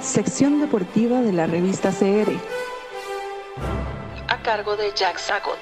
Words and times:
Sección 0.00 0.60
deportiva 0.60 1.20
de 1.20 1.32
la 1.32 1.46
revista 1.46 1.90
CR. 1.90 2.32
A 4.28 4.42
cargo 4.42 4.76
de 4.76 4.92
Jack 4.96 5.18
Sagot. 5.18 5.58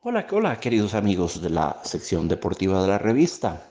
Hola, 0.00 0.26
hola 0.30 0.58
queridos 0.58 0.94
amigos 0.94 1.42
de 1.42 1.50
la 1.50 1.80
sección 1.84 2.28
deportiva 2.28 2.80
de 2.80 2.88
la 2.88 2.98
revista. 2.98 3.67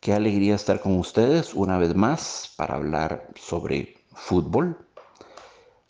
Qué 0.00 0.12
alegría 0.12 0.54
estar 0.54 0.80
con 0.80 0.96
ustedes 0.96 1.54
una 1.54 1.76
vez 1.76 1.94
más 1.94 2.52
para 2.56 2.76
hablar 2.76 3.30
sobre 3.34 3.96
fútbol. 4.14 4.78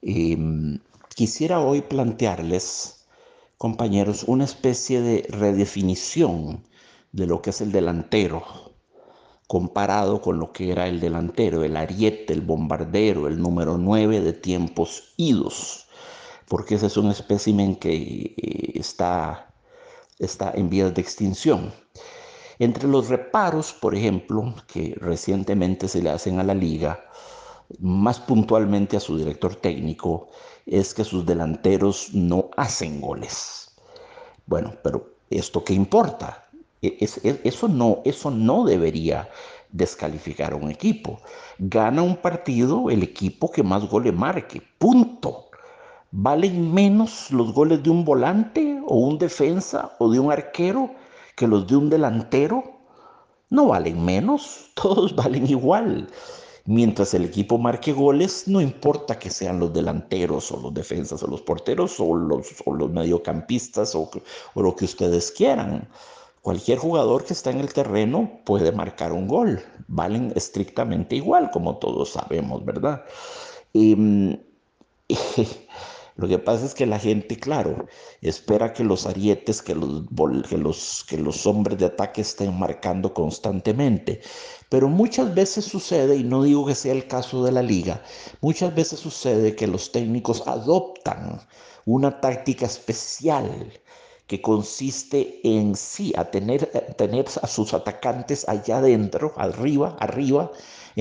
Em, 0.00 0.78
quisiera 1.14 1.60
hoy 1.60 1.82
plantearles, 1.82 3.06
compañeros, 3.58 4.24
una 4.24 4.44
especie 4.44 5.02
de 5.02 5.26
redefinición 5.28 6.64
de 7.12 7.26
lo 7.26 7.42
que 7.42 7.50
es 7.50 7.60
el 7.60 7.70
delantero, 7.70 8.44
comparado 9.46 10.22
con 10.22 10.38
lo 10.38 10.52
que 10.52 10.72
era 10.72 10.88
el 10.88 11.00
delantero, 11.00 11.62
el 11.62 11.76
ariete, 11.76 12.32
el 12.32 12.40
bombardero, 12.40 13.28
el 13.28 13.40
número 13.40 13.76
9 13.76 14.20
de 14.20 14.32
tiempos 14.32 15.12
idos, 15.18 15.86
porque 16.48 16.76
ese 16.76 16.86
es 16.86 16.96
un 16.96 17.10
espécimen 17.10 17.76
que 17.76 18.34
eh, 18.36 18.72
está 18.74 19.48
está 20.18 20.52
en 20.54 20.68
vías 20.68 20.94
de 20.94 21.00
extinción. 21.00 21.72
Entre 22.58 22.88
los 22.88 23.08
reparos, 23.08 23.72
por 23.72 23.94
ejemplo, 23.94 24.54
que 24.66 24.96
recientemente 25.00 25.86
se 25.86 26.02
le 26.02 26.10
hacen 26.10 26.40
a 26.40 26.44
la 26.44 26.54
liga, 26.54 27.04
más 27.78 28.18
puntualmente 28.18 28.96
a 28.96 29.00
su 29.00 29.16
director 29.16 29.54
técnico, 29.54 30.28
es 30.66 30.92
que 30.92 31.04
sus 31.04 31.24
delanteros 31.24 32.12
no 32.14 32.50
hacen 32.56 33.00
goles. 33.00 33.70
Bueno, 34.46 34.74
pero 34.82 35.08
¿esto 35.30 35.62
qué 35.62 35.72
importa? 35.74 36.48
E, 36.82 36.96
eso, 37.44 37.68
no, 37.68 38.00
eso 38.04 38.30
no 38.30 38.64
debería 38.64 39.28
descalificar 39.70 40.52
a 40.52 40.56
un 40.56 40.70
equipo. 40.70 41.20
Gana 41.58 42.02
un 42.02 42.16
partido 42.16 42.90
el 42.90 43.02
equipo 43.02 43.50
que 43.52 43.62
más 43.62 43.88
goles 43.88 44.14
marque. 44.14 44.62
Punto. 44.78 45.44
¿Valen 46.10 46.72
menos 46.72 47.30
los 47.30 47.52
goles 47.52 47.82
de 47.82 47.90
un 47.90 48.04
volante 48.04 48.80
o 48.86 48.96
un 48.96 49.18
defensa 49.18 49.94
o 49.98 50.10
de 50.10 50.18
un 50.18 50.32
arquero 50.32 50.90
que 51.38 51.46
los 51.46 51.66
de 51.66 51.76
un 51.76 51.88
delantero? 51.88 52.64
No 53.48 53.68
valen 53.68 54.04
menos, 54.04 54.70
todos 54.74 55.14
valen 55.14 55.48
igual. 55.48 56.08
Mientras 56.66 57.14
el 57.14 57.24
equipo 57.24 57.56
marque 57.56 57.94
goles, 57.94 58.46
no 58.46 58.60
importa 58.60 59.18
que 59.18 59.30
sean 59.30 59.58
los 59.58 59.72
delanteros 59.72 60.52
o 60.52 60.60
los 60.60 60.74
defensas 60.74 61.22
o 61.22 61.26
los 61.26 61.40
porteros 61.40 61.98
o 61.98 62.14
los, 62.14 62.48
los 62.66 62.90
mediocampistas 62.90 63.94
o, 63.94 64.10
o 64.52 64.62
lo 64.62 64.76
que 64.76 64.84
ustedes 64.84 65.30
quieran. 65.30 65.88
Cualquier 66.42 66.78
jugador 66.78 67.24
que 67.24 67.32
está 67.32 67.50
en 67.50 67.60
el 67.60 67.72
terreno 67.72 68.40
puede 68.44 68.70
marcar 68.72 69.12
un 69.12 69.28
gol. 69.28 69.62
Valen 69.86 70.32
estrictamente 70.36 71.16
igual, 71.16 71.50
como 71.50 71.78
todos 71.78 72.10
sabemos, 72.10 72.62
¿verdad? 72.64 73.02
Em, 73.72 74.38
Lo 76.18 76.26
que 76.26 76.38
pasa 76.40 76.66
es 76.66 76.74
que 76.74 76.84
la 76.84 76.98
gente, 76.98 77.36
claro, 77.36 77.86
espera 78.22 78.72
que 78.72 78.82
los 78.82 79.06
arietes, 79.06 79.62
que 79.62 79.72
los, 79.76 80.02
que 80.48 80.58
los, 80.58 81.04
que 81.08 81.16
los 81.16 81.46
hombres 81.46 81.78
de 81.78 81.86
ataque 81.86 82.22
estén 82.22 82.58
marcando 82.58 83.14
constantemente. 83.14 84.20
Pero 84.68 84.88
muchas 84.88 85.32
veces 85.32 85.64
sucede, 85.66 86.16
y 86.16 86.24
no 86.24 86.42
digo 86.42 86.66
que 86.66 86.74
sea 86.74 86.92
el 86.92 87.06
caso 87.06 87.44
de 87.44 87.52
la 87.52 87.62
liga, 87.62 88.02
muchas 88.40 88.74
veces 88.74 88.98
sucede 88.98 89.54
que 89.54 89.68
los 89.68 89.92
técnicos 89.92 90.42
adoptan 90.48 91.40
una 91.86 92.20
táctica 92.20 92.66
especial 92.66 93.72
que 94.26 94.42
consiste 94.42 95.40
en 95.44 95.76
sí, 95.76 96.12
a 96.16 96.24
tener, 96.32 96.66
tener 96.96 97.26
a 97.40 97.46
sus 97.46 97.72
atacantes 97.74 98.48
allá 98.48 98.78
adentro, 98.78 99.34
arriba, 99.36 99.96
arriba, 100.00 100.50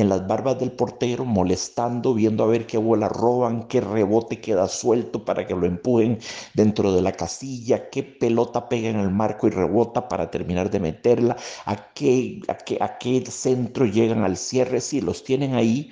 en 0.01 0.09
las 0.09 0.27
barbas 0.27 0.59
del 0.59 0.71
portero, 0.71 1.25
molestando, 1.25 2.13
viendo 2.13 2.43
a 2.43 2.47
ver 2.47 2.67
qué 2.67 2.77
bola 2.77 3.09
roban, 3.09 3.67
qué 3.67 3.81
rebote 3.81 4.39
queda 4.39 4.67
suelto 4.67 5.25
para 5.25 5.47
que 5.47 5.55
lo 5.55 5.65
empujen 5.65 6.19
dentro 6.53 6.93
de 6.93 7.01
la 7.01 7.13
casilla, 7.13 7.89
qué 7.89 8.03
pelota 8.03 8.69
pega 8.69 8.89
en 8.89 8.99
el 8.99 9.09
marco 9.09 9.47
y 9.47 9.51
rebota 9.51 10.07
para 10.07 10.29
terminar 10.29 10.69
de 10.69 10.79
meterla, 10.79 11.37
a 11.65 11.93
qué, 11.93 12.41
a 12.47 12.57
qué, 12.57 12.77
a 12.79 12.97
qué 12.97 13.25
centro 13.25 13.85
llegan 13.85 14.23
al 14.23 14.37
cierre, 14.37 14.81
sí, 14.81 15.01
los 15.01 15.23
tienen 15.23 15.55
ahí, 15.55 15.89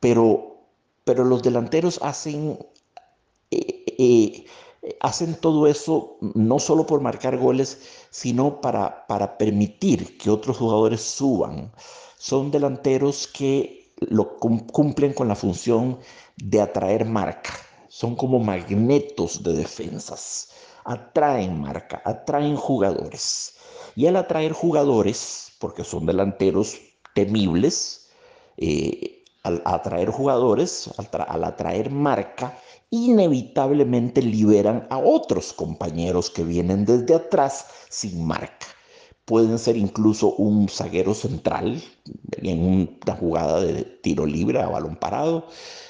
pero, 0.00 0.58
pero 1.04 1.24
los 1.24 1.42
delanteros 1.42 2.00
hacen... 2.02 2.58
Eh, 3.50 3.84
eh, 3.98 4.44
hacen 5.00 5.34
todo 5.40 5.66
eso 5.66 6.16
no 6.34 6.58
solo 6.58 6.86
por 6.86 7.00
marcar 7.00 7.36
goles, 7.38 8.06
sino 8.10 8.60
para, 8.60 9.06
para 9.06 9.36
permitir 9.36 10.16
que 10.18 10.30
otros 10.30 10.58
jugadores 10.58 11.00
suban 11.00 11.72
son 12.18 12.50
delanteros 12.50 13.26
que 13.26 13.92
lo 13.98 14.36
cumplen 14.38 15.12
con 15.12 15.28
la 15.28 15.34
función 15.34 15.98
de 16.36 16.60
atraer 16.60 17.04
marca. 17.04 17.52
Son 17.88 18.16
como 18.16 18.38
magnetos 18.38 19.42
de 19.42 19.54
defensas. 19.54 20.50
Atraen 20.84 21.60
marca, 21.60 22.02
atraen 22.04 22.56
jugadores. 22.56 23.56
Y 23.94 24.06
al 24.06 24.16
atraer 24.16 24.52
jugadores, 24.52 25.52
porque 25.58 25.84
son 25.84 26.06
delanteros 26.06 26.76
temibles, 27.14 28.10
eh, 28.58 29.24
al 29.42 29.62
atraer 29.64 30.10
jugadores, 30.10 30.90
al 30.96 31.44
atraer 31.44 31.90
marca, 31.90 32.58
inevitablemente 32.90 34.20
liberan 34.22 34.86
a 34.90 34.98
otros 34.98 35.52
compañeros 35.52 36.30
que 36.30 36.44
vienen 36.44 36.84
desde 36.84 37.14
atrás 37.14 37.66
sin 37.88 38.26
marca 38.26 38.75
pueden 39.26 39.58
ser 39.58 39.76
incluso 39.76 40.34
un 40.34 40.68
zaguero 40.68 41.12
central 41.12 41.82
en 42.38 42.62
una 42.62 43.16
jugada 43.18 43.60
de 43.60 43.82
tiro 43.84 44.24
libre 44.24 44.62
a 44.62 44.68
balón 44.68 44.96
parado. 44.96 45.48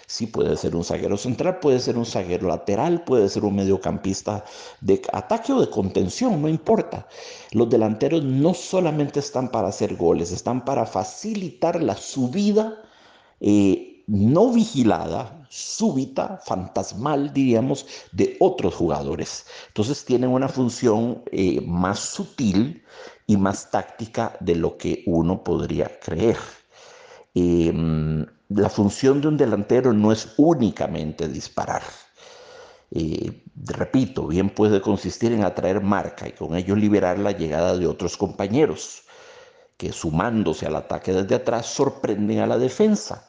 Sí, 0.08 0.26
puede 0.26 0.56
ser 0.56 0.74
un 0.74 0.84
zaguero 0.84 1.16
central, 1.16 1.58
puede 1.60 1.80
ser 1.80 1.98
un 1.98 2.06
zaguero 2.06 2.48
lateral, 2.48 3.04
puede 3.04 3.28
ser 3.28 3.44
un 3.44 3.56
mediocampista 3.56 4.44
de 4.80 5.02
ataque 5.12 5.52
o 5.52 5.60
de 5.60 5.68
contención, 5.68 6.40
no 6.40 6.48
importa. 6.48 7.06
Los 7.52 7.68
delanteros 7.68 8.24
no 8.24 8.54
solamente 8.54 9.20
están 9.20 9.50
para 9.50 9.68
hacer 9.68 9.96
goles, 9.96 10.32
están 10.32 10.64
para 10.64 10.86
facilitar 10.86 11.82
la 11.82 11.96
subida 11.96 12.82
eh, 13.40 14.04
no 14.06 14.52
vigilada, 14.52 15.46
súbita, 15.50 16.40
fantasmal, 16.44 17.32
diríamos, 17.32 17.86
de 18.12 18.36
otros 18.40 18.74
jugadores. 18.74 19.46
Entonces 19.68 20.04
tienen 20.04 20.30
una 20.30 20.48
función 20.48 21.22
eh, 21.32 21.60
más 21.62 21.98
sutil 21.98 22.82
y 23.26 23.36
más 23.36 23.70
táctica 23.70 24.36
de 24.40 24.54
lo 24.54 24.76
que 24.76 25.02
uno 25.06 25.42
podría 25.42 25.98
creer. 26.00 26.38
Em, 27.34 28.24
la 28.48 28.70
función 28.70 29.20
de 29.20 29.28
un 29.28 29.36
delantero 29.36 29.92
no 29.92 30.12
es 30.12 30.34
únicamente 30.36 31.28
disparar. 31.28 31.82
Eh, 32.90 33.42
repito, 33.64 34.26
bien 34.28 34.50
puede 34.50 34.80
consistir 34.80 35.32
en 35.32 35.44
atraer 35.44 35.80
marca 35.80 36.28
y 36.28 36.32
con 36.32 36.54
ello 36.54 36.76
liberar 36.76 37.18
la 37.18 37.32
llegada 37.32 37.76
de 37.76 37.86
otros 37.86 38.16
compañeros 38.16 39.02
que 39.76 39.92
sumándose 39.92 40.66
al 40.66 40.76
ataque 40.76 41.12
desde 41.12 41.34
atrás 41.34 41.66
sorprenden 41.66 42.38
a 42.38 42.46
la 42.46 42.58
defensa. 42.58 43.28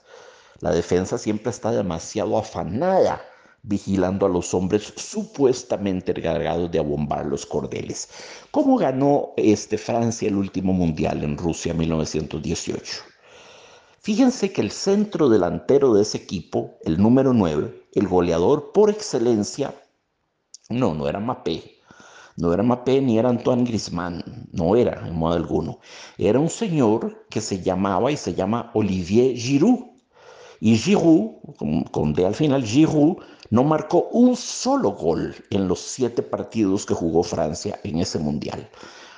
La 0.59 0.71
defensa 0.71 1.17
siempre 1.17 1.49
está 1.51 1.71
demasiado 1.71 2.37
afanada 2.37 3.21
vigilando 3.63 4.25
a 4.25 4.29
los 4.29 4.53
hombres 4.53 4.93
supuestamente 4.95 6.11
encargados 6.11 6.71
de 6.71 6.79
abombar 6.79 7.25
los 7.25 7.45
cordeles. 7.45 8.09
¿Cómo 8.51 8.77
ganó 8.77 9.33
este 9.37 9.77
Francia 9.77 10.27
el 10.27 10.35
último 10.35 10.73
mundial 10.73 11.23
en 11.23 11.37
Rusia 11.37 11.73
1918? 11.73 13.03
Fíjense 13.99 14.53
que 14.53 14.61
el 14.61 14.71
centro 14.71 15.27
delantero 15.27 15.93
de 15.93 16.03
ese 16.03 16.17
equipo, 16.17 16.77
el 16.85 16.97
número 16.97 17.33
9, 17.33 17.89
el 17.93 18.07
goleador 18.07 18.71
por 18.71 18.89
excelencia, 18.89 19.73
no, 20.69 20.93
no 20.93 21.09
era 21.09 21.19
Mapé, 21.19 21.77
no 22.37 22.53
era 22.53 22.63
Mapé 22.63 23.01
ni 23.01 23.17
era 23.17 23.29
Antoine 23.29 23.65
Griezmann, 23.65 24.23
no 24.53 24.75
era 24.75 25.05
en 25.07 25.15
modo 25.15 25.33
alguno. 25.33 25.79
Era 26.17 26.39
un 26.39 26.49
señor 26.49 27.25
que 27.29 27.41
se 27.41 27.61
llamaba 27.61 28.11
y 28.11 28.15
se 28.15 28.33
llama 28.33 28.71
Olivier 28.75 29.35
Giroud. 29.35 29.79
Y 30.59 30.77
Giroud, 30.77 31.55
con, 31.57 31.83
con 31.83 32.13
D 32.13 32.25
al 32.25 32.35
final, 32.35 32.63
Giroud 32.63 33.17
no 33.49 33.63
marcó 33.63 34.09
un 34.11 34.35
solo 34.35 34.91
gol 34.91 35.35
en 35.49 35.67
los 35.67 35.79
siete 35.79 36.21
partidos 36.21 36.85
que 36.85 36.93
jugó 36.93 37.23
Francia 37.23 37.79
en 37.83 37.99
ese 37.99 38.19
mundial. 38.19 38.69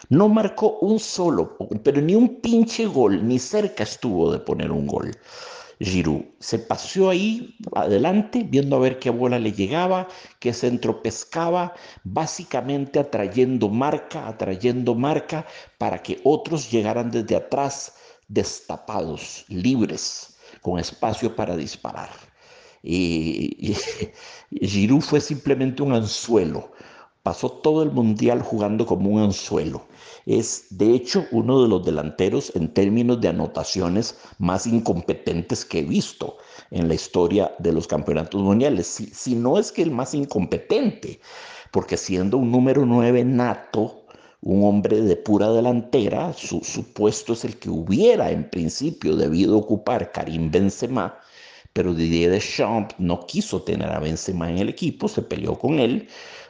No 0.09 0.29
marcó 0.29 0.77
un 0.79 0.99
solo, 0.99 1.57
pero 1.83 2.01
ni 2.01 2.15
un 2.15 2.41
pinche 2.41 2.85
gol, 2.85 3.27
ni 3.27 3.39
cerca 3.39 3.83
estuvo 3.83 4.31
de 4.31 4.39
poner 4.39 4.71
un 4.71 4.87
gol. 4.87 5.11
Giroud 5.79 6.23
se 6.39 6.59
paseó 6.59 7.09
ahí 7.09 7.55
adelante, 7.73 8.43
viendo 8.43 8.75
a 8.75 8.79
ver 8.79 8.99
qué 8.99 9.09
bola 9.09 9.39
le 9.39 9.53
llegaba, 9.53 10.07
qué 10.39 10.51
centro 10.51 11.01
pescaba, 11.01 11.73
básicamente 12.03 12.99
atrayendo 12.99 13.69
marca, 13.69 14.27
atrayendo 14.27 14.93
marca 14.93 15.45
para 15.77 16.03
que 16.03 16.19
otros 16.23 16.69
llegaran 16.69 17.11
desde 17.11 17.37
atrás 17.37 17.93
destapados, 18.27 19.45
libres 19.47 20.37
con 20.61 20.79
espacio 20.79 21.35
para 21.35 21.55
disparar. 21.55 22.09
Y, 22.83 23.75
y 24.51 24.67
Giroud 24.67 25.01
fue 25.01 25.21
simplemente 25.21 25.83
un 25.83 25.93
anzuelo. 25.93 26.71
Pasó 27.23 27.49
todo 27.49 27.83
el 27.83 27.91
mundial 27.91 28.41
jugando 28.41 28.85
como 28.85 29.09
un 29.09 29.21
anzuelo. 29.21 29.83
Es, 30.25 30.67
de 30.69 30.93
hecho, 30.93 31.25
uno 31.31 31.61
de 31.61 31.67
los 31.67 31.85
delanteros 31.85 32.51
en 32.55 32.73
términos 32.73 33.19
de 33.19 33.29
anotaciones 33.29 34.17
más 34.37 34.67
incompetentes 34.67 35.65
que 35.65 35.79
he 35.79 35.83
visto 35.83 36.37
en 36.71 36.87
la 36.87 36.93
historia 36.93 37.55
de 37.59 37.73
los 37.73 37.87
campeonatos 37.87 38.41
mundiales. 38.41 38.87
Si, 38.87 39.35
no 39.35 39.57
es 39.57 39.71
que 39.71 39.81
el 39.81 39.91
más 39.91 40.13
incompetente, 40.13 41.19
porque 41.71 41.97
siendo 41.97 42.37
un 42.37 42.51
número 42.51 42.85
9 42.85 43.23
nato, 43.25 44.05
un 44.41 44.63
hombre 44.63 45.01
de 45.01 45.15
pura 45.15 45.51
delantera, 45.51 46.31
su, 46.33 46.61
su, 46.63 46.93
puesto 46.93 47.33
es 47.33 47.43
el 47.43 47.57
que 47.57 47.69
hubiera 47.69 48.31
en 48.31 48.49
principio 48.49 49.15
debido 49.15 49.57
ocupar 49.57 50.11
Karim 50.11 50.51
Benzema, 50.51 51.19
pero 51.73 51.93
Didier 51.93 52.31
Deschamps 52.31 52.95
no 52.97 53.25
quiso 53.25 53.61
tener 53.61 53.89
a 53.89 53.99
Benzema 53.99 54.49
en 54.49 54.57
el 54.57 54.69
equipo, 54.69 55.07
se 55.07 55.21
peleó 55.21 55.57
con 55.57 55.79
él 55.79 56.07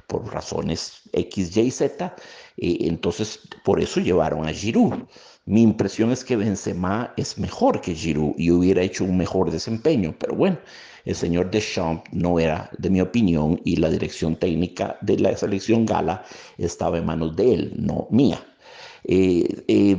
por 0.07 0.31
razones 0.33 1.01
X, 1.13 1.55
Y, 1.55 1.71
Z, 1.71 2.15
entonces 2.57 3.39
por 3.63 3.79
eso 3.79 3.99
llevaron 3.99 4.47
a 4.47 4.53
Giroud. 4.53 5.03
Mi 5.45 5.61
impresión 5.61 6.11
es 6.11 6.23
que 6.23 6.35
Benzema 6.35 7.13
es 7.17 7.37
mejor 7.37 7.81
que 7.81 7.95
Giroud 7.95 8.33
y 8.37 8.51
hubiera 8.51 8.81
hecho 8.81 9.03
un 9.03 9.17
mejor 9.17 9.51
desempeño, 9.51 10.15
pero 10.19 10.35
bueno, 10.35 10.57
el 11.05 11.15
señor 11.15 11.49
Deschamps 11.49 12.03
no 12.11 12.39
era 12.39 12.69
de 12.77 12.89
mi 12.89 13.01
opinión 13.01 13.59
y 13.63 13.77
la 13.77 13.89
dirección 13.89 14.35
técnica 14.35 14.97
de 15.01 15.17
la 15.19 15.35
selección 15.35 15.85
gala 15.85 16.23
estaba 16.57 16.97
en 16.97 17.05
manos 17.05 17.35
de 17.35 17.53
él, 17.53 17.73
no 17.77 18.07
mía. 18.11 18.43
Eh, 19.05 19.63
eh, 19.67 19.97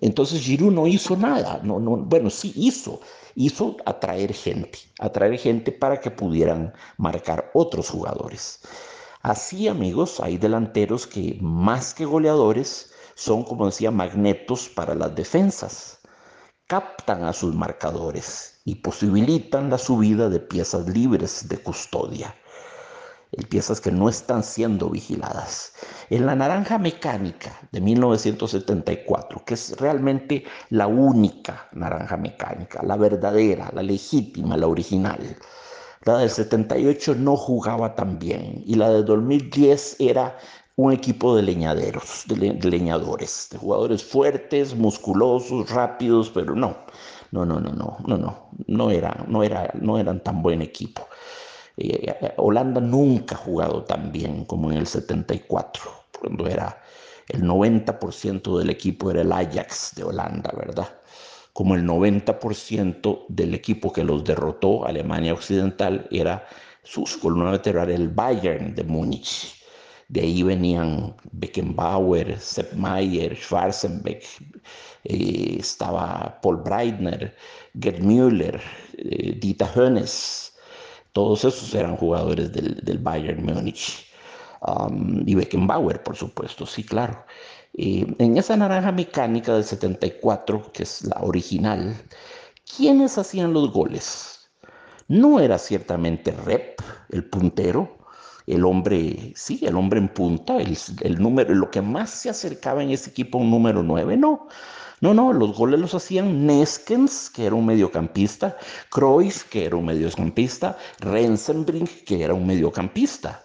entonces 0.00 0.42
Giroud 0.42 0.72
no 0.72 0.86
hizo 0.86 1.16
nada, 1.16 1.60
no, 1.64 1.80
no, 1.80 1.96
bueno, 1.96 2.30
sí 2.30 2.52
hizo, 2.54 3.00
hizo 3.34 3.76
atraer 3.84 4.32
gente, 4.32 4.78
atraer 4.98 5.38
gente 5.38 5.72
para 5.72 6.00
que 6.00 6.10
pudieran 6.10 6.72
marcar 6.96 7.50
otros 7.54 7.90
jugadores. 7.90 8.60
Así, 9.22 9.68
amigos, 9.68 10.20
hay 10.20 10.38
delanteros 10.38 11.06
que 11.06 11.38
más 11.40 11.94
que 11.94 12.04
goleadores 12.04 12.92
son, 13.14 13.44
como 13.44 13.66
decía, 13.66 13.90
magnetos 13.90 14.68
para 14.68 14.94
las 14.94 15.14
defensas. 15.14 16.00
Captan 16.66 17.24
a 17.24 17.32
sus 17.32 17.54
marcadores 17.54 18.60
y 18.64 18.76
posibilitan 18.76 19.70
la 19.70 19.78
subida 19.78 20.28
de 20.28 20.40
piezas 20.40 20.88
libres 20.88 21.48
de 21.48 21.58
custodia 21.58 22.34
piezas 23.48 23.80
que 23.80 23.90
no 23.90 24.08
están 24.08 24.42
siendo 24.42 24.90
vigiladas. 24.90 25.72
En 26.10 26.26
la 26.26 26.34
naranja 26.34 26.78
mecánica 26.78 27.58
de 27.72 27.80
1974, 27.80 29.42
que 29.44 29.54
es 29.54 29.76
realmente 29.78 30.44
la 30.68 30.86
única 30.86 31.68
naranja 31.72 32.16
mecánica, 32.16 32.82
la 32.82 32.96
verdadera, 32.96 33.70
la 33.72 33.82
legítima, 33.82 34.56
la 34.56 34.66
original, 34.66 35.36
la 36.04 36.18
del 36.18 36.30
78 36.30 37.14
no 37.14 37.36
jugaba 37.36 37.94
tan 37.94 38.18
bien 38.18 38.62
y 38.66 38.74
la 38.74 38.90
de 38.90 39.02
2010 39.02 39.96
era 40.00 40.36
un 40.76 40.92
equipo 40.92 41.36
de 41.36 41.42
leñaderos, 41.42 42.24
de, 42.26 42.70
leñadores, 42.70 43.48
de 43.50 43.58
jugadores 43.58 44.02
fuertes, 44.02 44.74
musculosos, 44.74 45.70
rápidos, 45.70 46.30
pero 46.30 46.54
no, 46.54 46.76
no, 47.30 47.44
no, 47.44 47.60
no, 47.60 47.72
no, 47.72 47.98
no, 48.06 48.18
no, 48.18 48.50
no 48.66 48.90
era, 48.90 49.24
no 49.28 49.42
era, 49.42 49.70
no 49.80 49.98
eran 49.98 50.22
tan 50.22 50.42
buen 50.42 50.60
equipo. 50.60 51.06
Eh, 51.76 52.16
eh, 52.20 52.34
Holanda 52.36 52.80
nunca 52.80 53.34
ha 53.34 53.38
jugado 53.38 53.84
tan 53.84 54.12
bien 54.12 54.44
como 54.44 54.70
en 54.70 54.78
el 54.78 54.86
74, 54.86 55.82
cuando 56.20 56.46
era 56.46 56.82
el 57.28 57.42
90% 57.42 58.58
del 58.58 58.70
equipo 58.70 59.10
era 59.10 59.22
el 59.22 59.32
Ajax 59.32 59.94
de 59.96 60.04
Holanda, 60.04 60.52
¿verdad? 60.56 60.88
Como 61.52 61.74
el 61.74 61.84
90% 61.84 63.26
del 63.28 63.54
equipo 63.54 63.92
que 63.92 64.04
los 64.04 64.24
derrotó, 64.24 64.86
Alemania 64.86 65.32
Occidental, 65.34 66.06
era 66.10 66.46
sus 66.82 67.16
columna 67.16 67.52
vertebral, 67.52 67.90
el 67.90 68.08
Bayern 68.08 68.74
de 68.74 68.84
Múnich. 68.84 69.54
De 70.08 70.20
ahí 70.20 70.42
venían 70.42 71.14
Beckenbauer, 71.32 72.38
Sepp 72.38 72.74
Mayer, 72.74 73.34
Schwarzenbeck, 73.36 74.24
eh, 75.04 75.56
estaba 75.60 76.38
Paul 76.42 76.58
Breitner, 76.58 77.34
Gerd 77.80 78.00
Müller, 78.00 78.60
Dieter 79.40 79.68
Hönes, 79.74 80.51
todos 81.12 81.44
esos 81.44 81.74
eran 81.74 81.96
jugadores 81.96 82.52
del, 82.52 82.98
Bayern 82.98 83.44
Múnich. 83.44 84.06
Um, 84.62 85.24
y 85.26 85.34
Beckenbauer, 85.34 86.02
por 86.02 86.16
supuesto, 86.16 86.66
sí, 86.66 86.84
claro. 86.84 87.24
en 87.74 88.36
esa 88.36 88.56
naranja 88.56 88.92
mecánica 88.92 89.54
del 89.54 89.64
74, 89.64 90.70
que 90.72 90.84
es 90.84 91.02
la 91.04 91.16
original, 91.20 91.96
¿quiénes 92.76 93.18
hacían 93.18 93.52
los 93.52 93.72
goles? 93.72 94.50
No 95.08 95.40
era 95.40 95.58
ciertamente 95.58 96.30
Rep, 96.30 96.80
el 97.10 97.24
puntero, 97.24 97.98
el 98.46 98.64
hombre, 98.64 99.32
sí, 99.36 99.60
el 99.62 99.76
hombre 99.76 99.98
en 99.98 100.08
punta, 100.08 100.56
el, 100.58 100.76
el 101.00 101.20
número, 101.20 101.54
lo 101.54 101.70
que 101.70 101.82
más 101.82 102.10
se 102.10 102.30
acercaba 102.30 102.82
en 102.82 102.90
ese 102.90 103.10
equipo 103.10 103.38
a 103.38 103.40
un 103.40 103.50
número 103.50 103.82
9, 103.82 104.16
no. 104.16 104.48
No, 105.02 105.12
no, 105.12 105.32
los 105.32 105.56
goles 105.56 105.80
los 105.80 105.94
hacían 105.96 106.46
Neskens, 106.46 107.28
que 107.28 107.46
era 107.46 107.56
un 107.56 107.66
mediocampista, 107.66 108.56
Cruyff, 108.88 109.42
que 109.50 109.64
era 109.64 109.74
un 109.74 109.86
mediocampista, 109.86 110.78
Rensenbrink, 111.00 112.04
que 112.04 112.22
era 112.22 112.34
un 112.34 112.46
mediocampista. 112.46 113.42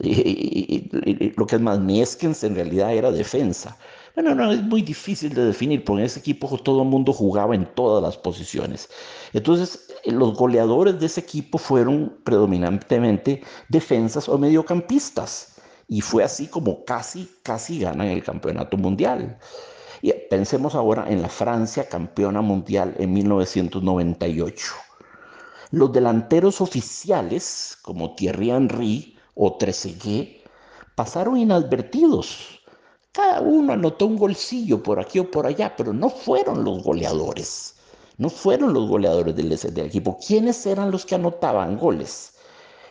Y, 0.00 0.90
lo 1.34 1.46
que 1.46 1.56
es 1.56 1.62
más, 1.62 1.80
Neskens 1.80 2.44
en 2.44 2.56
realidad 2.56 2.92
era 2.92 3.10
defensa. 3.10 3.78
Bueno, 4.14 4.34
no, 4.34 4.52
es 4.52 4.62
muy 4.62 4.82
difícil 4.82 5.32
de 5.32 5.46
definir, 5.46 5.82
porque 5.82 6.02
en 6.02 6.06
ese 6.06 6.20
equipo 6.20 6.58
todo 6.58 6.82
el 6.82 6.88
mundo 6.88 7.14
jugaba 7.14 7.54
en 7.54 7.64
todas 7.74 8.02
las 8.02 8.18
posiciones. 8.18 8.90
Entonces, 9.32 9.88
los 10.04 10.34
goleadores 10.34 11.00
de 11.00 11.06
ese 11.06 11.20
equipo 11.20 11.56
fueron 11.56 12.18
predominantemente 12.22 13.42
defensas 13.70 14.28
o 14.28 14.36
mediocampistas. 14.36 15.54
Y 15.88 16.02
fue 16.02 16.22
así 16.22 16.48
como 16.48 16.84
casi, 16.84 17.30
casi 17.42 17.78
ganan 17.78 18.08
el 18.08 18.22
campeonato 18.22 18.76
mundial. 18.76 19.38
Pensemos 20.32 20.74
ahora 20.74 21.08
en 21.08 21.22
la 21.22 21.28
Francia 21.28 21.88
campeona 21.88 22.40
mundial 22.40 22.94
en 22.98 23.12
1998. 23.12 24.72
Los 25.70 25.92
delanteros 25.92 26.60
oficiales, 26.60 27.78
como 27.82 28.14
Thierry 28.14 28.50
Henry 28.50 29.18
o 29.34 29.56
Trezeguet, 29.58 30.42
pasaron 30.96 31.36
inadvertidos. 31.36 32.60
Cada 33.12 33.40
uno 33.42 33.74
anotó 33.74 34.06
un 34.06 34.16
golcillo 34.16 34.82
por 34.82 34.98
aquí 34.98 35.18
o 35.18 35.30
por 35.30 35.46
allá, 35.46 35.76
pero 35.76 35.92
no 35.92 36.10
fueron 36.10 36.64
los 36.64 36.82
goleadores. 36.82 37.76
No 38.18 38.28
fueron 38.28 38.72
los 38.72 38.88
goleadores 38.88 39.36
del, 39.36 39.50
del 39.50 39.86
equipo. 39.86 40.18
¿Quiénes 40.26 40.66
eran 40.66 40.90
los 40.90 41.06
que 41.06 41.14
anotaban 41.14 41.76
goles? 41.76 42.34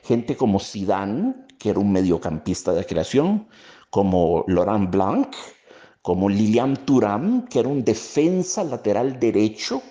Gente 0.04 0.38
como 0.38 0.60
Zidane, 0.60 1.36
que 1.60 1.72
era 1.72 1.80
un 1.80 1.92
mediocampista 1.92 2.72
de 2.72 2.86
creación, 2.86 3.48
como 3.90 4.46
Laurent 4.48 4.90
Blanc, 4.90 5.36
como 6.02 6.30
Lilian 6.30 6.86
Thuram, 6.86 7.48
que 7.48 7.60
era 7.60 7.70
un 7.70 7.84
defensa 7.84 8.64
lateral 8.64 9.20
derecho, 9.20 9.82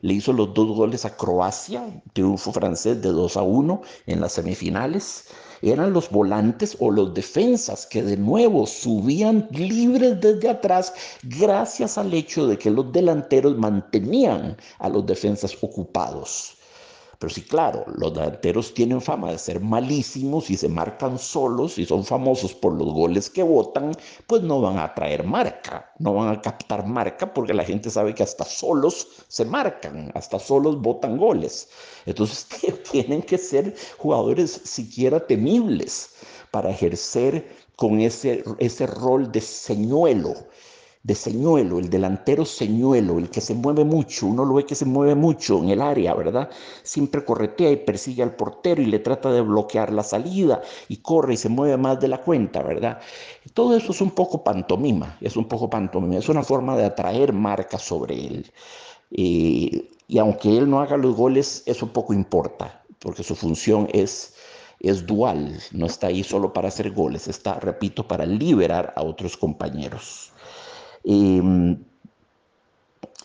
le 0.00 0.14
hizo 0.14 0.32
los 0.32 0.54
dos 0.54 0.68
goles 0.76 1.04
a 1.04 1.16
Croacia, 1.16 1.84
triunfo 2.12 2.52
francés 2.52 3.02
de 3.02 3.10
2 3.10 3.36
a 3.36 3.42
1 3.42 3.82
en 4.06 4.20
las 4.20 4.32
semifinales. 4.32 5.24
Eran 5.60 5.92
los 5.92 6.08
volantes 6.10 6.76
o 6.78 6.90
los 6.92 7.12
defensas 7.14 7.84
que 7.84 8.02
de 8.02 8.16
nuevo 8.16 8.66
subían 8.66 9.48
libres 9.50 10.20
desde 10.20 10.50
atrás 10.50 10.94
gracias 11.24 11.98
al 11.98 12.14
hecho 12.14 12.46
de 12.46 12.56
que 12.58 12.70
los 12.70 12.92
delanteros 12.92 13.58
mantenían 13.58 14.56
a 14.78 14.88
los 14.88 15.04
defensas 15.04 15.56
ocupados. 15.60 16.57
Pero 17.18 17.30
sí, 17.34 17.42
claro, 17.42 17.84
los 17.96 18.14
delanteros 18.14 18.72
tienen 18.74 19.00
fama 19.00 19.32
de 19.32 19.38
ser 19.38 19.60
malísimos 19.60 20.50
y 20.50 20.56
se 20.56 20.68
marcan 20.68 21.18
solos 21.18 21.76
y 21.76 21.84
son 21.84 22.04
famosos 22.04 22.54
por 22.54 22.74
los 22.74 22.92
goles 22.92 23.28
que 23.28 23.42
votan, 23.42 23.92
pues 24.28 24.42
no 24.42 24.60
van 24.60 24.78
a 24.78 24.94
traer 24.94 25.24
marca, 25.24 25.92
no 25.98 26.14
van 26.14 26.28
a 26.28 26.40
captar 26.40 26.86
marca 26.86 27.34
porque 27.34 27.54
la 27.54 27.64
gente 27.64 27.90
sabe 27.90 28.14
que 28.14 28.22
hasta 28.22 28.44
solos 28.44 29.08
se 29.26 29.44
marcan, 29.44 30.12
hasta 30.14 30.38
solos 30.38 30.80
votan 30.80 31.16
goles. 31.16 31.68
Entonces 32.06 32.46
tienen 32.92 33.22
que 33.22 33.38
ser 33.38 33.74
jugadores 33.96 34.52
siquiera 34.64 35.26
temibles 35.26 36.14
para 36.52 36.70
ejercer 36.70 37.48
con 37.74 38.00
ese, 38.00 38.44
ese 38.58 38.86
rol 38.86 39.30
de 39.32 39.40
señuelo 39.40 40.34
de 41.02 41.14
señuelo, 41.14 41.78
el 41.78 41.88
delantero 41.90 42.44
señuelo, 42.44 43.18
el 43.18 43.30
que 43.30 43.40
se 43.40 43.54
mueve 43.54 43.84
mucho, 43.84 44.26
uno 44.26 44.44
lo 44.44 44.54
ve 44.54 44.66
que 44.66 44.74
se 44.74 44.84
mueve 44.84 45.14
mucho 45.14 45.58
en 45.58 45.70
el 45.70 45.80
área, 45.80 46.14
¿verdad? 46.14 46.50
Siempre 46.82 47.24
corretea 47.24 47.70
y 47.70 47.76
persigue 47.76 48.22
al 48.22 48.34
portero 48.34 48.82
y 48.82 48.86
le 48.86 48.98
trata 48.98 49.30
de 49.30 49.40
bloquear 49.40 49.92
la 49.92 50.02
salida 50.02 50.60
y 50.88 50.98
corre 50.98 51.34
y 51.34 51.36
se 51.36 51.48
mueve 51.48 51.76
más 51.76 52.00
de 52.00 52.08
la 52.08 52.22
cuenta, 52.22 52.62
¿verdad? 52.62 53.00
Todo 53.54 53.76
eso 53.76 53.92
es 53.92 54.00
un 54.00 54.10
poco 54.10 54.42
pantomima, 54.44 55.16
es 55.20 55.36
un 55.36 55.46
poco 55.46 55.70
pantomima, 55.70 56.16
es 56.16 56.28
una 56.28 56.42
forma 56.42 56.76
de 56.76 56.84
atraer 56.84 57.32
marca 57.32 57.78
sobre 57.78 58.14
él. 58.14 58.52
Eh, 59.10 59.90
y 60.08 60.18
aunque 60.18 60.56
él 60.56 60.68
no 60.68 60.80
haga 60.80 60.96
los 60.96 61.14
goles, 61.14 61.62
eso 61.66 61.92
poco 61.92 62.12
importa, 62.12 62.82
porque 62.98 63.22
su 63.22 63.34
función 63.34 63.88
es 63.92 64.34
es 64.80 65.06
dual, 65.06 65.60
no 65.72 65.86
está 65.86 66.06
ahí 66.08 66.22
solo 66.22 66.52
para 66.52 66.68
hacer 66.68 66.92
goles, 66.92 67.26
está, 67.28 67.58
repito, 67.58 68.06
para 68.06 68.24
liberar 68.26 68.92
a 68.96 69.02
otros 69.02 69.36
compañeros. 69.36 70.32
En, 71.10 71.86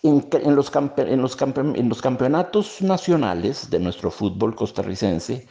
los 0.02 0.24
en, 0.32 0.56
los 0.56 1.38
en, 1.46 1.90
los 1.90 2.02
campeonatos 2.02 2.82
nacionales 2.82 3.70
de 3.70 3.80
nuestro 3.80 4.10
fútbol 4.10 4.56
costarricense, 4.56 5.46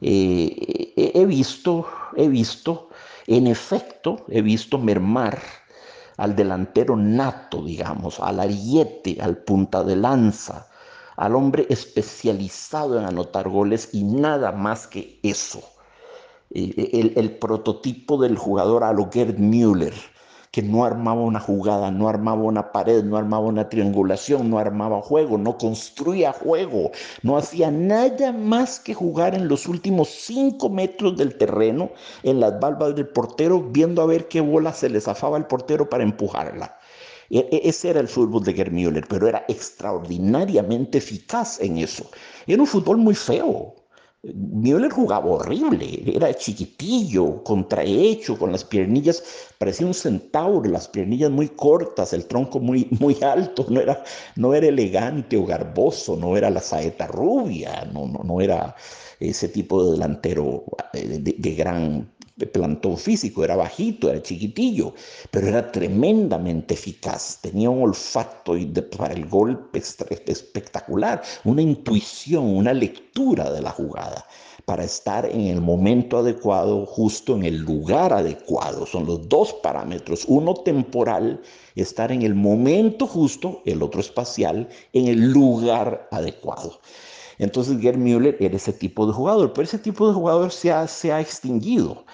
eh, 0.00 1.12
he 1.14 1.24
visto, 1.24 1.86
he 2.16 2.28
visto, 2.28 2.88
en 3.28 3.46
efecto, 3.46 4.24
he 4.28 4.42
visto 4.42 4.78
mermar 4.78 5.40
al 6.16 6.34
delantero 6.34 6.96
nato, 6.96 7.62
digamos, 7.62 8.18
al 8.18 8.40
ariete, 8.40 9.18
al 9.20 9.38
punta 9.38 9.84
de 9.84 9.94
lanza, 9.94 10.68
al 11.16 11.36
hombre 11.36 11.66
especializado 11.70 12.98
en 12.98 13.04
anotar 13.04 13.48
goles 13.48 13.90
y 13.92 14.02
nada 14.02 14.50
más 14.50 14.88
que 14.88 15.20
eso. 15.22 15.62
Eh, 16.50 16.90
el, 16.92 17.12
el 17.14 17.38
prototipo 17.38 18.20
del 18.20 18.36
jugador 18.36 18.82
a 18.82 18.92
lo 18.92 19.08
Gerd 19.12 19.38
Müller, 19.38 19.94
que 20.50 20.62
no 20.62 20.84
armaba 20.84 21.22
una 21.22 21.40
jugada, 21.40 21.90
no 21.90 22.08
armaba 22.08 22.42
una 22.42 22.72
pared, 22.72 23.04
no 23.04 23.16
armaba 23.16 23.46
una 23.46 23.68
triangulación, 23.68 24.50
no 24.50 24.58
armaba 24.58 25.00
juego, 25.02 25.38
no 25.38 25.58
construía 25.58 26.32
juego, 26.32 26.90
no 27.22 27.36
hacía 27.36 27.70
nada 27.70 28.32
más 28.32 28.80
que 28.80 28.94
jugar 28.94 29.34
en 29.34 29.48
los 29.48 29.66
últimos 29.66 30.08
cinco 30.08 30.68
metros 30.70 31.16
del 31.16 31.36
terreno, 31.36 31.90
en 32.22 32.40
las 32.40 32.58
valvas 32.60 32.94
del 32.94 33.08
portero, 33.08 33.60
viendo 33.60 34.02
a 34.02 34.06
ver 34.06 34.28
qué 34.28 34.40
bola 34.40 34.72
se 34.72 34.88
le 34.88 35.00
zafaba 35.00 35.36
al 35.36 35.46
portero 35.46 35.88
para 35.88 36.04
empujarla. 36.04 36.76
E, 37.30 37.40
e, 37.52 37.68
ese 37.68 37.90
era 37.90 38.00
el 38.00 38.08
fútbol 38.08 38.42
de 38.44 38.54
Gerd 38.54 38.72
Müller, 38.72 39.06
pero 39.06 39.28
era 39.28 39.44
extraordinariamente 39.48 40.98
eficaz 40.98 41.60
en 41.60 41.78
eso. 41.78 42.10
Era 42.46 42.62
un 42.62 42.66
fútbol 42.66 42.96
muy 42.96 43.14
feo, 43.14 43.74
Müller 44.24 44.90
jugaba 44.90 45.26
horrible, 45.26 46.02
era 46.12 46.34
chiquitillo, 46.34 47.44
contrahecho, 47.44 48.36
con 48.36 48.50
las 48.50 48.64
piernillas, 48.64 49.22
parecía 49.58 49.86
un 49.86 49.94
centauro, 49.94 50.68
las 50.68 50.88
piernillas 50.88 51.30
muy 51.30 51.48
cortas, 51.50 52.12
el 52.12 52.26
tronco 52.26 52.58
muy, 52.58 52.88
muy 52.98 53.16
alto, 53.22 53.64
no 53.68 53.80
era, 53.80 54.02
no 54.34 54.54
era 54.54 54.66
elegante 54.66 55.36
o 55.36 55.46
garboso, 55.46 56.16
no 56.16 56.36
era 56.36 56.50
la 56.50 56.60
saeta 56.60 57.06
rubia, 57.06 57.84
no, 57.92 58.08
no, 58.08 58.24
no 58.24 58.40
era 58.40 58.74
ese 59.20 59.48
tipo 59.48 59.84
de 59.84 59.92
delantero 59.92 60.64
eh, 60.94 61.18
de 61.20 61.54
gran 61.54 62.10
plantón 62.46 62.96
físico, 62.96 63.44
era 63.44 63.56
bajito, 63.56 64.08
era 64.10 64.22
chiquitillo, 64.22 64.94
pero 65.30 65.48
era 65.48 65.70
tremendamente 65.70 66.74
eficaz, 66.74 67.40
tenía 67.42 67.70
un 67.70 67.82
olfato 67.82 68.54
para 68.96 69.14
el 69.14 69.26
golpe 69.26 69.78
espectacular, 69.78 71.22
una 71.44 71.62
intuición, 71.62 72.44
una 72.44 72.72
lectura 72.72 73.50
de 73.50 73.62
la 73.62 73.70
jugada 73.70 74.24
para 74.68 74.84
estar 74.84 75.24
en 75.24 75.46
el 75.46 75.62
momento 75.62 76.18
adecuado, 76.18 76.84
justo 76.84 77.34
en 77.34 77.44
el 77.44 77.56
lugar 77.56 78.12
adecuado. 78.12 78.84
Son 78.84 79.06
los 79.06 79.26
dos 79.26 79.54
parámetros, 79.62 80.26
uno 80.28 80.52
temporal, 80.52 81.40
estar 81.74 82.12
en 82.12 82.20
el 82.20 82.34
momento 82.34 83.06
justo, 83.06 83.62
el 83.64 83.82
otro 83.82 84.02
espacial, 84.02 84.68
en 84.92 85.08
el 85.08 85.32
lugar 85.32 86.06
adecuado. 86.10 86.80
Entonces 87.38 87.80
Gerd 87.80 87.98
Müller 87.98 88.36
era 88.40 88.56
ese 88.56 88.72
tipo 88.72 89.06
de 89.06 89.12
jugador, 89.12 89.52
pero 89.52 89.64
ese 89.64 89.78
tipo 89.78 90.08
de 90.08 90.14
jugador 90.14 90.50
se 90.52 90.72
ha, 90.72 90.86
se 90.88 91.12
ha 91.12 91.20
extinguido. 91.20 92.04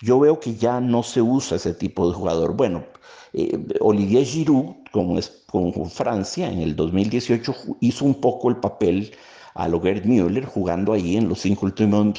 Yo 0.00 0.18
veo 0.18 0.40
que 0.40 0.54
ya 0.54 0.80
no 0.80 1.02
se 1.02 1.20
usa 1.20 1.56
ese 1.56 1.74
tipo 1.74 2.08
de 2.08 2.14
jugador. 2.14 2.54
Bueno, 2.54 2.84
eh, 3.32 3.58
Olivier 3.80 4.24
Giroud 4.24 4.76
con, 4.92 5.20
con, 5.46 5.90
Francia 5.90 6.50
en 6.50 6.60
el 6.60 6.74
2018 6.74 7.54
hizo 7.80 8.04
un 8.04 8.20
poco 8.20 8.48
el 8.48 8.56
papel 8.56 9.12
a 9.54 9.68
lo 9.68 9.80
Gerd 9.80 10.04
Müller 10.06 10.46
jugando 10.46 10.92
ahí 10.92 11.16
en 11.16 11.28
los 11.28 11.40
cinco 11.40 11.66
últimos 11.66 12.14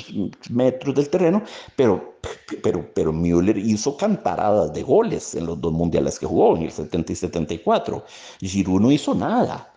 metros 0.49 0.95
del 0.95 1.09
terreno, 1.09 1.41
pero, 1.75 2.17
pero, 2.61 2.87
pero 2.93 3.11
Müller 3.11 3.57
hizo 3.57 3.97
cantaradas 3.97 4.73
de 4.73 4.83
goles 4.83 5.33
en 5.35 5.47
los 5.47 5.59
dos 5.59 5.73
mundiales 5.73 6.19
que 6.19 6.25
jugó, 6.25 6.55
en 6.57 6.63
el 6.63 6.71
70 6.71 7.13
y 7.13 7.15
74. 7.15 8.05
Giroud 8.41 8.81
no 8.81 8.91
hizo 8.91 9.15
nada 9.15 9.70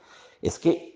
es 0.45 0.59
que 0.59 0.93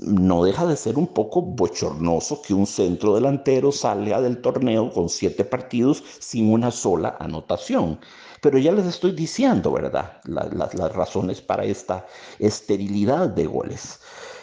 no 0.00 0.42
deja 0.42 0.66
de 0.66 0.76
ser 0.76 0.98
un 0.98 1.06
poco 1.06 1.40
bochornoso 1.40 2.42
que 2.42 2.52
un 2.52 2.66
centro 2.66 3.14
delantero 3.14 3.70
salga 3.70 4.20
del 4.20 4.40
torneo 4.40 4.90
con 4.92 5.08
siete 5.08 5.44
partidos 5.44 6.02
sin 6.18 6.52
una 6.52 6.72
sola 6.72 7.16
anotación. 7.20 8.00
Pero 8.42 8.58
ya 8.58 8.72
les 8.72 8.86
estoy 8.86 9.12
diciendo, 9.12 9.70
¿verdad? 9.70 10.20
las 10.24 10.92
razones 10.94 11.40
para 11.40 11.64
esta 11.64 12.06
esterilidad 12.40 13.28
de 13.28 13.46
goles. 13.46 14.00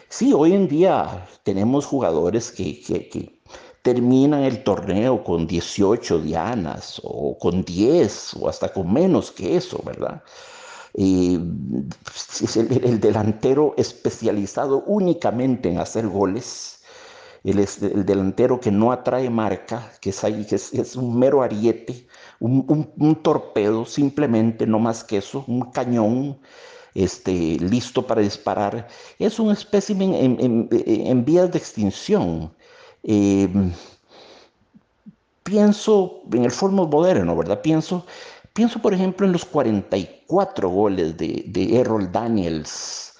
Sí, 0.07 0.31
hoy 0.31 0.53
en 0.53 0.69
día 0.69 1.27
tenemos 1.43 1.85
jugadores 1.85 2.49
que, 2.49 2.79
que 2.79 3.41
terminan 3.81 4.43
el 4.43 4.63
torneo 4.63 5.21
con 5.21 5.47
18 5.47 6.19
dianas 6.19 7.01
o 7.03 7.37
con 7.37 7.65
10 7.65 8.35
o 8.39 8.47
hasta 8.47 8.71
con 8.71 8.93
menos 8.93 9.31
que 9.31 9.57
eso, 9.57 9.81
¿verdad? 9.85 10.23
Es 10.97 12.55
el, 12.55 12.99
delantero 12.99 13.73
especializado 13.77 14.83
únicamente 14.87 15.69
en 15.69 15.79
hacer 15.79 16.07
goles, 16.07 16.79
el, 17.43 17.59
el 17.59 18.05
delantero 18.05 18.59
que 18.59 18.71
no 18.71 18.91
atrae 18.91 19.29
marca, 19.29 19.91
que 19.99 20.11
es, 20.11 20.21
que 20.21 20.55
es, 20.55 20.95
un 20.95 21.19
mero 21.19 21.43
ariete, 21.43 22.07
un, 22.39 23.19
torpedo, 23.21 23.85
simplemente, 23.85 24.65
no 24.65 24.79
más 24.79 25.03
que 25.03 25.17
eso, 25.17 25.43
un 25.47 25.71
cañón. 25.71 26.39
Este, 26.93 27.57
listo 27.59 28.07
para 28.07 28.21
disparar, 28.21 28.87
es 29.19 29.37
un 29.37 29.51
espécimen 29.51 30.13
en, 30.13 31.25
vías 31.25 31.51
de 31.51 31.57
extinción. 31.57 32.53
Eh, 33.03 33.49
pienso 35.43 36.21
en 36.31 36.45
el 36.45 36.51
formo 36.51 36.87
moderno, 36.87 37.35
¿verdad? 37.35 37.61
Pienso 37.61 38.05
Pienso, 38.55 38.81
por 38.81 38.93
ejemplo, 38.93 39.25
en 39.27 39.33
los 39.33 39.43
44 39.43 40.69
goles 40.69 41.17
de, 41.17 41.77
Errol 41.77 42.09
Daniels, 42.09 43.13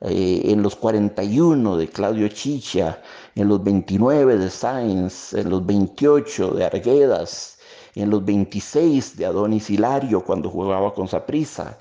eh, 0.00 0.40
en 0.46 0.62
los 0.62 0.76
41 0.76 1.76
de 1.76 1.88
Claudio 1.88 2.26
Chicha, 2.28 3.02
en 3.34 3.48
los 3.48 3.62
29 3.62 4.38
de 4.38 4.48
Sainz, 4.48 5.34
en 5.34 5.50
los 5.50 5.66
28 5.66 6.52
de 6.52 6.64
Arguedas, 6.64 7.58
en 7.94 8.08
los 8.08 8.24
26 8.24 9.18
de 9.18 9.26
Adonis 9.26 9.68
Hilario 9.68 10.24
cuando 10.24 10.48
jugaba 10.48 10.94
con 10.94 11.06
Saprissa. 11.06 11.78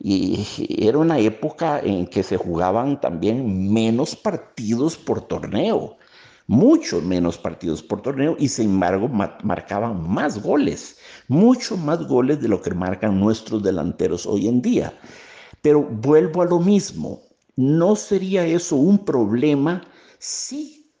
Y 0.00 0.44
era 0.76 0.98
una 0.98 1.20
época 1.20 1.78
en 1.78 2.08
que 2.08 2.24
se 2.24 2.36
jugaban 2.36 3.00
también 3.00 3.72
menos 3.72 4.16
partidos 4.16 4.96
por 4.96 5.20
torneo 5.20 5.99
mucho 6.50 7.00
menos 7.00 7.38
partidos 7.38 7.80
por 7.80 8.02
torneo 8.02 8.34
y 8.36 8.48
sin 8.48 8.70
embargo 8.70 9.08
marcaban 9.08 10.10
más 10.10 10.42
goles, 10.42 10.96
mucho 11.28 11.76
más 11.76 12.04
goles 12.08 12.40
de 12.40 12.48
lo 12.48 12.60
que 12.60 12.74
marcan 12.74 13.20
nuestros 13.20 13.62
delanteros 13.62 14.26
hoy 14.26 14.48
en 14.48 14.60
día. 14.60 14.92
Pero 15.62 15.82
vuelvo 15.82 16.42
a 16.42 16.46
lo 16.46 16.58
mismo, 16.58 17.22
¿no 17.54 17.94
sería 17.94 18.44
eso 18.44 18.74
un 18.74 19.04
problema 19.04 19.82
si 20.18 20.92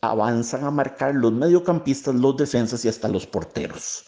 avanzan 0.00 0.64
a 0.64 0.72
marcar 0.72 1.14
los 1.14 1.32
mediocampistas, 1.32 2.16
los 2.16 2.36
defensas 2.36 2.84
y 2.84 2.88
hasta 2.88 3.06
los 3.06 3.24
porteros? 3.24 4.06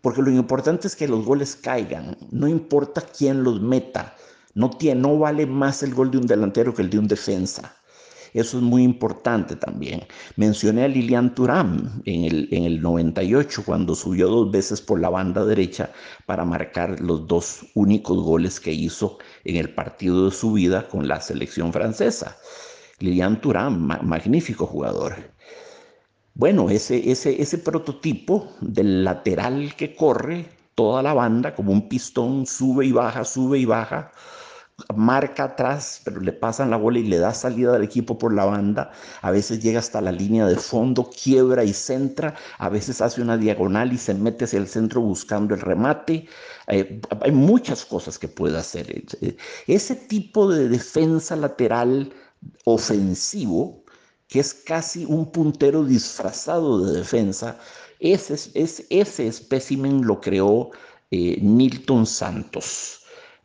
Porque 0.00 0.22
lo 0.22 0.30
importante 0.30 0.86
es 0.86 0.96
que 0.96 1.06
los 1.06 1.22
goles 1.22 1.54
caigan, 1.54 2.16
no 2.30 2.48
importa 2.48 3.02
quién 3.02 3.44
los 3.44 3.60
meta, 3.60 4.16
no, 4.54 4.70
tiene, 4.70 5.02
no 5.02 5.18
vale 5.18 5.44
más 5.44 5.82
el 5.82 5.94
gol 5.94 6.10
de 6.10 6.16
un 6.16 6.26
delantero 6.26 6.72
que 6.72 6.80
el 6.80 6.88
de 6.88 6.98
un 6.98 7.08
defensa. 7.08 7.77
Eso 8.34 8.58
es 8.58 8.62
muy 8.62 8.82
importante 8.82 9.56
también. 9.56 10.02
Mencioné 10.36 10.84
a 10.84 10.88
Lilian 10.88 11.34
Turán 11.34 12.02
en 12.04 12.24
el, 12.24 12.48
en 12.50 12.64
el 12.64 12.80
98 12.80 13.62
cuando 13.64 13.94
subió 13.94 14.28
dos 14.28 14.50
veces 14.50 14.80
por 14.80 15.00
la 15.00 15.08
banda 15.08 15.44
derecha 15.44 15.90
para 16.26 16.44
marcar 16.44 17.00
los 17.00 17.26
dos 17.26 17.66
únicos 17.74 18.22
goles 18.22 18.60
que 18.60 18.72
hizo 18.72 19.18
en 19.44 19.56
el 19.56 19.74
partido 19.74 20.26
de 20.26 20.30
su 20.30 20.52
vida 20.52 20.88
con 20.88 21.08
la 21.08 21.20
selección 21.20 21.72
francesa. 21.72 22.36
Lilian 23.00 23.40
Turán, 23.40 23.86
magnífico 23.86 24.66
jugador. 24.66 25.14
Bueno, 26.34 26.70
ese, 26.70 27.10
ese, 27.10 27.40
ese 27.40 27.58
prototipo 27.58 28.52
del 28.60 29.04
lateral 29.04 29.74
que 29.76 29.94
corre 29.94 30.46
toda 30.74 31.02
la 31.02 31.12
banda 31.12 31.54
como 31.54 31.72
un 31.72 31.88
pistón, 31.88 32.46
sube 32.46 32.86
y 32.86 32.92
baja, 32.92 33.24
sube 33.24 33.58
y 33.58 33.64
baja, 33.64 34.12
marca 34.94 35.44
atrás, 35.44 36.00
pero 36.04 36.20
le 36.20 36.32
pasan 36.32 36.70
la 36.70 36.76
bola 36.76 36.98
y 36.98 37.04
le 37.04 37.18
da 37.18 37.34
salida 37.34 37.74
al 37.74 37.82
equipo 37.82 38.16
por 38.18 38.32
la 38.32 38.44
banda. 38.44 38.92
A 39.22 39.30
veces 39.30 39.60
llega 39.60 39.80
hasta 39.80 40.00
la 40.00 40.12
línea 40.12 40.46
de 40.46 40.56
fondo, 40.56 41.10
quiebra 41.10 41.64
y 41.64 41.72
centra. 41.72 42.34
A 42.58 42.68
veces 42.68 43.00
hace 43.00 43.20
una 43.20 43.36
diagonal 43.36 43.92
y 43.92 43.98
se 43.98 44.14
mete 44.14 44.44
hacia 44.44 44.58
el 44.58 44.68
centro 44.68 45.00
buscando 45.00 45.54
el 45.54 45.60
remate. 45.60 46.28
Eh, 46.68 47.00
hay 47.20 47.32
muchas 47.32 47.84
cosas 47.84 48.18
que 48.18 48.28
puede 48.28 48.58
hacer. 48.58 48.90
Eh, 49.20 49.36
ese 49.66 49.96
tipo 49.96 50.50
de 50.50 50.68
defensa 50.68 51.34
lateral 51.36 52.12
ofensivo, 52.64 53.84
que 54.28 54.40
es 54.40 54.54
casi 54.54 55.04
un 55.04 55.32
puntero 55.32 55.84
disfrazado 55.84 56.86
de 56.86 56.98
defensa, 56.98 57.58
ese, 57.98 58.34
ese, 58.54 58.86
ese 58.90 59.26
espécimen 59.26 60.06
lo 60.06 60.20
creó 60.20 60.70
eh, 61.10 61.38
Nilton 61.42 62.06
Santos 62.06 62.97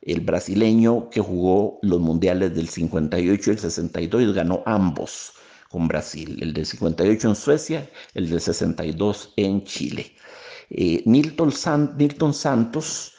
el 0.05 0.21
brasileño 0.21 1.09
que 1.09 1.21
jugó 1.21 1.79
los 1.81 1.99
mundiales 1.99 2.55
del 2.55 2.69
58 2.69 3.49
y 3.49 3.53
el 3.53 3.59
62 3.59 4.33
ganó 4.33 4.63
ambos 4.65 5.33
con 5.69 5.87
Brasil, 5.87 6.37
el 6.41 6.53
del 6.53 6.65
58 6.65 7.29
en 7.29 7.35
Suecia, 7.35 7.89
el 8.13 8.29
del 8.29 8.41
62 8.41 9.33
en 9.37 9.63
Chile. 9.63 10.15
Eh, 10.69 11.03
Nilton, 11.05 11.51
Santos 11.51 13.13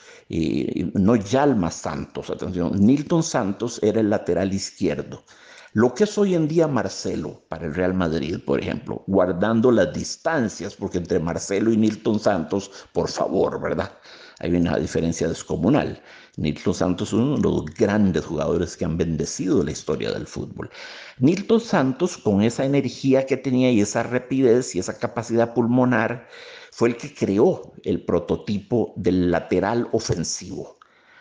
no 0.95 1.17
Yalma 1.17 1.71
Santos, 1.71 2.31
atención, 2.31 2.73
Nilton 2.79 3.23
Santos 3.23 3.79
era 3.83 4.01
el 4.01 4.11
lateral 4.11 4.53
izquierdo. 4.53 5.25
Lo 5.73 5.93
que 5.93 6.05
es 6.05 6.17
hoy 6.17 6.35
en 6.35 6.47
día 6.47 6.69
Marcelo 6.69 7.43
para 7.49 7.67
el 7.67 7.75
Real 7.75 7.95
Madrid, 7.95 8.39
por 8.45 8.61
ejemplo, 8.61 9.03
guardando 9.09 9.73
las 9.73 9.93
distancias, 9.93 10.77
porque 10.77 10.99
entre 10.99 11.19
Marcelo 11.19 11.73
y 11.73 11.77
Nilton 11.77 12.21
Santos, 12.21 12.71
por 12.93 13.11
favor, 13.11 13.61
¿verdad? 13.61 13.93
Hay 14.39 14.55
una 14.55 14.79
diferencia 14.79 15.29
descomunal. 15.29 16.01
Nilton 16.37 16.75
Santos 16.75 17.09
es 17.09 17.15
uno 17.15 17.37
de 17.37 17.43
los 17.43 17.65
grandes 17.67 18.25
jugadores 18.25 18.77
que 18.77 18.85
han 18.85 18.97
bendecido 18.97 19.63
la 19.63 19.71
historia 19.71 20.11
del 20.11 20.27
fútbol. 20.27 20.71
Nilton 21.19 21.61
Santos, 21.61 22.19
con 22.19 22.43
esa 22.43 22.65
energía 22.65 23.25
que 23.27 23.37
tenía 23.37 23.71
y 23.71 23.81
esa 23.81 24.03
rapidez 24.03 24.75
y 24.75 24.81
esa 24.81 24.99
capacidad 24.99 25.55
pulmonar, 25.55 26.29
fue 26.73 26.89
el 26.89 26.97
que 26.97 27.15
creó 27.15 27.73
el 27.85 28.05
prototipo 28.05 28.93
del 28.97 29.31
lateral 29.31 29.89
ofensivo 29.93 30.79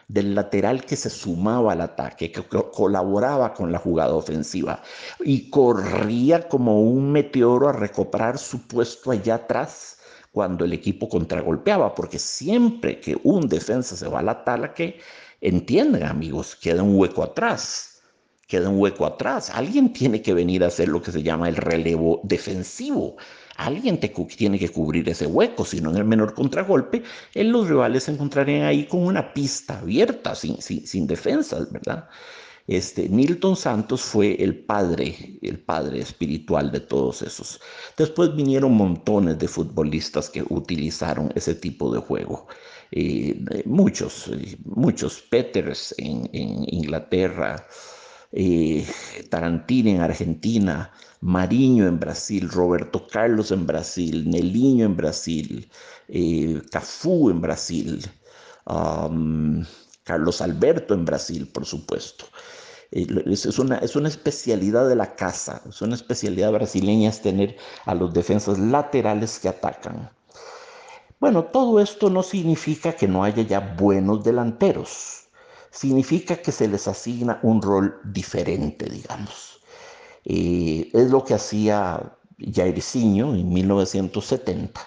del 0.07 0.35
lateral 0.35 0.85
que 0.85 0.95
se 0.95 1.09
sumaba 1.09 1.71
al 1.73 1.81
ataque, 1.81 2.31
que 2.31 2.43
colaboraba 2.43 3.53
con 3.53 3.71
la 3.71 3.79
jugada 3.79 4.13
ofensiva 4.13 4.83
y 5.21 5.49
corría 5.49 6.47
como 6.47 6.81
un 6.81 7.11
meteoro 7.11 7.69
a 7.69 7.73
recuperar 7.73 8.37
su 8.37 8.67
puesto 8.67 9.11
allá 9.11 9.35
atrás 9.35 9.97
cuando 10.33 10.65
el 10.65 10.73
equipo 10.73 11.07
contragolpeaba, 11.07 11.93
porque 11.93 12.17
siempre 12.17 12.99
que 12.99 13.15
un 13.23 13.47
defensa 13.47 13.95
se 13.95 14.07
va 14.07 14.19
al 14.19 14.29
ataque, 14.29 14.99
entiendan 15.39 16.03
amigos, 16.03 16.55
queda 16.55 16.81
un 16.81 16.95
hueco 16.95 17.21
atrás, 17.21 18.01
queda 18.47 18.67
un 18.67 18.79
hueco 18.79 19.05
atrás. 19.05 19.51
Alguien 19.51 19.93
tiene 19.93 20.23
que 20.23 20.33
venir 20.33 20.63
a 20.63 20.67
hacer 20.67 20.89
lo 20.89 21.03
que 21.03 21.11
se 21.11 21.21
llama 21.21 21.49
el 21.49 21.55
relevo 21.55 22.19
defensivo. 22.23 23.15
Alguien 23.57 23.99
tiene 23.99 24.57
que 24.57 24.69
cubrir 24.69 25.07
ese 25.07 25.27
hueco, 25.27 25.65
si 25.65 25.79
no 25.79 25.91
en 25.91 25.97
el 25.97 26.05
menor 26.05 26.33
contragolpe, 26.33 27.03
los 27.35 27.69
rivales 27.69 28.05
se 28.05 28.11
encontrarían 28.11 28.65
ahí 28.65 28.87
con 28.87 29.05
una 29.05 29.35
pista 29.35 29.77
abierta, 29.77 30.33
sin, 30.33 30.59
sin, 30.63 31.05
defensas, 31.05 31.71
¿verdad? 31.71 32.09
Este, 32.67 33.09
Nilton 33.09 33.57
Santos 33.57 34.01
fue 34.01 34.35
el 34.41 34.63
padre, 34.63 35.37
el 35.41 35.59
padre 35.59 35.99
espiritual 35.99 36.71
de 36.71 36.79
todos 36.79 37.21
esos. 37.21 37.59
Después 37.97 38.35
vinieron 38.35 38.73
montones 38.73 39.37
de 39.37 39.47
futbolistas 39.49 40.29
que 40.29 40.45
utilizaron 40.49 41.31
ese 41.35 41.55
tipo 41.55 41.93
de 41.93 41.99
juego. 41.99 42.47
Eh, 42.91 43.63
muchos, 43.65 44.31
muchos 44.63 45.21
Peters 45.21 45.93
en, 45.97 46.29
Inglaterra, 46.31 47.67
eh, 48.31 48.85
Tarantino 49.29 49.89
en 49.89 50.01
Argentina, 50.01 50.91
Mariño 51.19 51.87
en 51.87 51.99
Brasil, 51.99 52.49
Roberto 52.49 53.07
Carlos 53.07 53.51
en 53.51 53.65
Brasil, 53.67 54.29
Neliño 54.29 54.85
en 54.85 54.95
Brasil, 54.95 55.69
eh, 56.07 56.61
Cafú 56.71 57.29
en 57.29 57.41
Brasil, 57.41 58.01
Carlos 60.03 60.41
Alberto 60.41 60.93
en 60.93 61.05
Brasil, 61.05 61.47
por 61.47 61.65
supuesto. 61.65 62.25
Eh, 62.91 63.07
es, 63.25 63.59
una, 63.59 63.77
es 63.77 63.95
una 63.95 64.09
especialidad 64.09 64.87
de 64.87 64.95
la 64.95 65.15
casa, 65.15 65.61
es 65.67 65.81
una 65.81 65.95
especialidad 65.95 66.51
brasileña 66.51 67.09
es 67.09 67.21
tener 67.21 67.57
a 67.85 67.95
los 67.95 68.13
defensas 68.13 68.59
laterales 68.59 69.39
que 69.39 69.49
atacan. 69.49 70.09
Bueno, 71.19 71.45
todo 71.45 71.79
esto 71.79 72.09
no 72.09 72.21
significa 72.21 72.93
que 72.93 73.07
no 73.07 73.23
haya 73.23 73.43
ya 73.43 73.59
buenos 73.59 74.23
delanteros 74.23 75.23
significa 75.73 76.35
que 76.37 76.51
se 76.51 76.67
les 76.67 76.87
asigna 76.87 77.39
un 77.41 77.61
rol 77.61 77.99
diferente, 78.05 78.85
digamos. 78.85 79.59
Eh, 80.23 80.89
es 80.93 81.09
lo 81.09 81.25
que 81.25 81.33
hacía 81.33 82.15
Jairzinho 82.39 83.33
en 83.35 83.51
1970. 83.51 84.79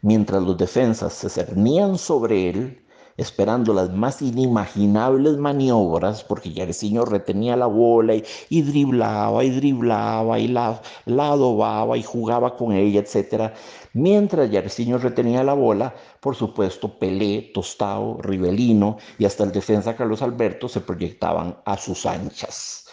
Mientras 0.00 0.42
los 0.42 0.56
defensas 0.56 1.12
se 1.12 1.28
cernían 1.28 1.98
sobre 1.98 2.48
él, 2.48 2.86
esperando 3.18 3.74
las 3.74 3.92
más 3.92 4.22
inimaginables 4.22 5.36
maniobras, 5.36 6.24
porque 6.24 6.52
Jairzinho 6.54 7.04
retenía 7.04 7.56
la 7.56 7.66
bola 7.66 8.14
y, 8.14 8.24
y 8.48 8.62
driblaba 8.62 9.44
y 9.44 9.50
driblaba 9.50 10.38
y 10.38 10.48
la, 10.48 10.80
la, 11.04 11.32
adobaba 11.32 11.98
y 11.98 12.02
jugaba 12.02 12.56
con 12.56 12.72
ella, 12.72 13.00
etc. 13.00 13.52
Mientras 13.92 14.50
Jairzinho 14.50 14.98
retenía 14.98 15.42
la 15.42 15.54
bola, 15.54 15.94
por 16.20 16.36
supuesto, 16.36 16.98
Pelé, 16.98 17.50
Tostao, 17.52 18.18
Rivelino 18.22 18.98
y 19.18 19.24
hasta 19.24 19.42
el 19.44 19.52
defensa 19.52 19.96
Carlos 19.96 20.22
Alberto 20.22 20.68
se 20.68 20.80
proyectaban 20.80 21.58
a 21.64 21.76
sus 21.76 22.06
anchas. 22.06 22.86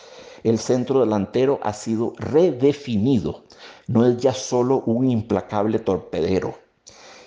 El 0.43 0.57
centro 0.57 0.99
delantero 1.01 1.59
ha 1.63 1.73
sido 1.73 2.13
redefinido. 2.17 3.43
No 3.87 4.05
es 4.05 4.17
ya 4.17 4.33
solo 4.33 4.81
un 4.87 5.09
implacable 5.09 5.77
torpedero, 5.79 6.55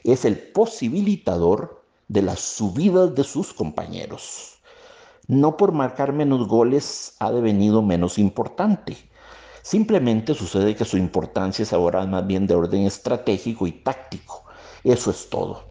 es 0.02 0.24
el 0.24 0.38
posibilitador 0.38 1.77
de 2.08 2.22
las 2.22 2.40
subidas 2.40 3.14
de 3.14 3.24
sus 3.24 3.52
compañeros. 3.52 4.58
No 5.26 5.56
por 5.58 5.72
marcar 5.72 6.12
menos 6.12 6.48
goles 6.48 7.14
ha 7.18 7.30
devenido 7.30 7.82
menos 7.82 8.18
importante. 8.18 8.96
Simplemente 9.62 10.34
sucede 10.34 10.74
que 10.74 10.86
su 10.86 10.96
importancia 10.96 11.62
es 11.62 11.74
ahora 11.74 12.06
más 12.06 12.26
bien 12.26 12.46
de 12.46 12.54
orden 12.54 12.86
estratégico 12.86 13.66
y 13.66 13.72
táctico. 13.72 14.44
Eso 14.84 15.10
es 15.10 15.28
todo. 15.28 15.64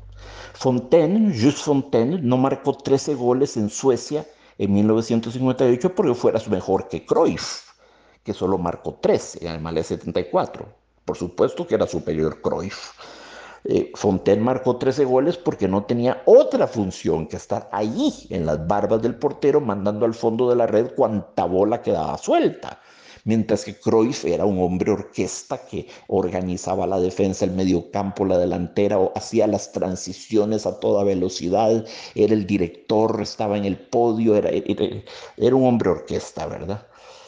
Fontaine, 0.54 1.34
Just 1.39 1.60
Fontaine, 1.60 2.19
no 2.21 2.38
marcó 2.38 2.73
13 2.78 3.15
goles 3.15 3.58
en 3.58 3.69
Suecia 3.69 4.26
en 4.60 4.73
1958 4.73 5.95
porque 5.95 6.13
fuera 6.13 6.41
mejor 6.50 6.88
que 6.88 7.06
Cruyff, 7.06 7.62
que 8.23 8.34
solo 8.34 8.58
marcó 8.58 8.95
13 8.95 9.45
en 9.45 9.54
el 9.54 9.62
Malé 9.62 9.84
74. 9.84 10.67
Por 11.06 11.17
supuesto 11.17 11.65
que 11.65 11.76
era 11.76 11.88
superior 11.88 12.41
Cruyff. 12.41 12.91
Eh, 13.69 13.91
Fontaine 13.95 14.41
marcó 14.41 14.77
13 14.77 15.03
goles 15.03 15.38
porque 15.38 15.67
no 15.67 15.84
tenía 15.84 16.23
otra 16.25 16.67
función 16.67 17.27
que 17.27 17.36
estar 17.36 17.67
allí 17.73 18.13
en 18.30 18.45
las 18.45 18.65
barbas 18.65 19.01
del 19.01 19.15
portero 19.15 19.60
mandando 19.60 20.06
al 20.06 20.13
fondo 20.13 20.49
de 20.49 20.56
la 20.56 20.67
red 20.67 20.93
cuanta 20.95 21.43
bola 21.43 21.82
quedaba 21.82 22.17
suelta. 22.17 22.80
Mientras 23.25 23.65
que 23.65 23.77
Cruyff 23.77 24.23
era 24.23 24.45
un 24.45 24.58
hombre 24.60 24.91
orquesta 24.91 25.58
que 25.65 25.88
organizaba 26.08 26.88
la 26.88 26.97
defensa, 26.97 27.43
el 27.43 27.51
mediocampo, 27.51 28.23
la 28.23 28.38
delantera, 28.38 28.99
o 28.99 29.12
hacía 29.17 29.47
las 29.47 29.73
transiciones 29.73 30.65
a 30.65 30.80
toda 30.80 31.03
velocidad, 31.03 31.86
era 32.15 32.34
el 32.34 32.47
director, 32.47 33.21
estaba 33.21 33.58
en 33.58 33.65
el 33.65 33.77
podio, 33.77 34.36
era 34.38 35.56
un 35.56 35.65
hombre 35.65 35.89
orquesta, 35.89 36.45
¿verdad? 36.45 36.88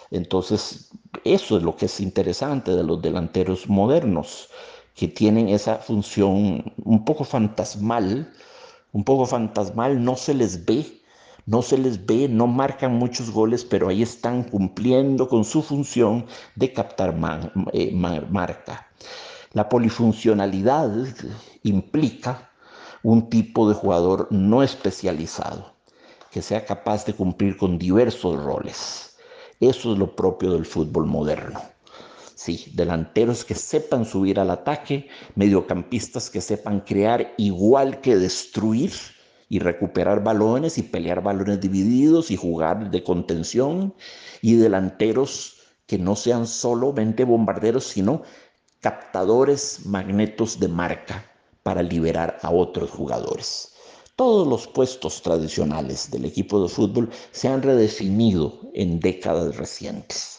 Entonces, 0.10 0.90
eso 1.26 1.58
es 1.58 1.64
lo 1.64 1.76
que 1.76 1.88
es 1.88 2.00
interesante 2.00 2.72
de 2.72 2.84
los 2.84 3.02
delanteros 3.02 3.68
modernos 3.68 4.50
que 5.00 5.08
tienen 5.08 5.48
esa 5.48 5.78
función 5.78 6.74
un 6.84 7.06
poco 7.06 7.24
fantasmal, 7.24 8.30
un 8.92 9.06
poco 9.06 9.26
fantasmal, 9.26 10.04
no 10.04 10.18
se 10.18 10.34
les 10.34 10.66
ve, 10.66 10.86
no 11.46 11.62
se 11.62 11.78
les 11.78 12.06
ve, 12.06 12.28
no 12.28 12.48
marcan 12.48 12.96
muchos 12.96 13.32
goles, 13.32 13.64
pero 13.64 13.88
ahí 13.88 14.02
están 14.04 14.44
cumpliendo 14.44 15.30
con 15.30 15.46
su 15.46 15.62
función 15.62 16.26
de 16.56 16.74
captar 16.74 17.16
eh, 17.72 17.94
marca. 17.94 18.88
La 19.54 19.70
polifuncionalidad 19.70 20.92
implica 21.64 22.52
un 23.02 23.30
tipo 23.30 23.70
de 23.70 23.76
jugador 23.76 24.28
no 24.32 24.64
especializado, 24.64 25.76
que 26.30 26.42
sea 26.42 26.66
capaz 26.66 27.06
de 27.06 27.14
cumplir 27.14 27.56
con 27.56 27.78
diversos 27.80 28.36
roles. 28.44 29.16
Eso 29.62 29.94
es 29.94 29.98
lo 29.98 30.14
propio 30.14 30.52
del 30.52 30.66
fútbol 30.66 31.06
moderno. 31.06 31.62
Sí, 32.40 32.72
delanteros 32.74 33.44
que 33.44 33.54
sepan 33.54 34.06
subir 34.06 34.40
al 34.40 34.50
ataque, 34.50 35.10
mediocampistas 35.36 36.30
que 36.30 36.40
sepan 36.40 36.80
crear 36.80 37.34
igual 37.36 38.00
que 38.00 38.16
destruir 38.16 38.94
y 39.50 39.60
recuperar 39.60 40.24
balones 40.24 40.78
y 40.78 40.84
pelear 40.84 41.22
balones 41.22 41.60
divididos 41.60 42.32
y 42.32 42.38
jugar 42.38 42.92
de 42.92 43.04
contención 43.04 43.94
y 44.42 44.56
delanteros 44.56 45.58
que 45.86 45.98
no 45.98 46.16
sean 46.16 46.48
solamente 46.48 47.26
bombarderos, 47.26 47.84
sino 47.84 48.22
captadores 48.80 49.86
magnetos 49.86 50.62
de 50.62 50.70
marca 50.70 51.30
para 51.62 51.84
liberar 51.84 52.40
a 52.42 52.52
otros 52.52 52.90
jugadores. 52.90 53.74
Todos 54.16 54.48
los 54.48 54.66
puestos 54.66 55.22
tradicionales 55.22 56.10
del 56.10 56.24
equipo 56.24 56.64
de 56.64 56.70
fútbol 56.70 57.10
se 57.34 57.50
han 57.50 57.62
redefinido 57.62 58.62
en 58.74 59.02
décadas 59.02 59.58
recientes. 59.58 60.39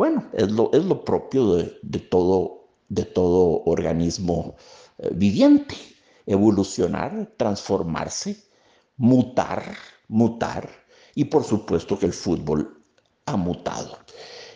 Bueno, 0.00 0.24
es 0.32 0.50
lo, 0.50 0.70
es 0.72 0.82
lo 0.86 1.04
propio 1.04 1.56
de, 1.56 1.98
todo, 1.98 2.70
de 2.88 3.04
todo 3.04 3.64
organismo 3.66 4.56
eh, 4.96 5.10
viviente, 5.12 5.76
evolucionar, 6.24 7.34
transformarse, 7.36 8.34
mutar, 8.96 9.76
mutar, 10.08 10.70
y 11.14 11.26
por 11.26 11.44
supuesto 11.44 11.98
que 11.98 12.06
el 12.06 12.14
fútbol 12.14 12.82
ha 13.26 13.36
mutado. 13.36 13.98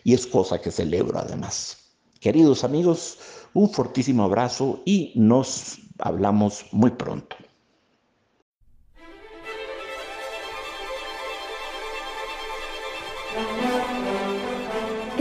Y 0.02 0.14
es 0.14 0.26
cosa 0.26 0.62
que 0.62 0.70
celebro 0.70 1.18
además. 1.18 1.76
Queridos 2.20 2.64
amigos, 2.64 3.18
un 3.52 3.68
fortísimo 3.68 4.24
abrazo 4.24 4.80
y 4.86 5.12
nos 5.14 5.78
hablamos 5.98 6.64
muy 6.72 6.92
pronto. 6.92 7.36